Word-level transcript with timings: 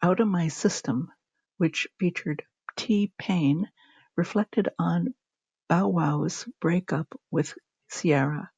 "Outta 0.00 0.24
My 0.24 0.46
System", 0.46 1.10
which 1.56 1.88
featured 1.98 2.46
T-Pain, 2.76 3.68
reflected 4.14 4.68
on 4.78 5.12
Bow 5.68 5.88
Wow's 5.88 6.44
break-up 6.60 7.20
with 7.32 7.58
Ciara. 7.90 8.52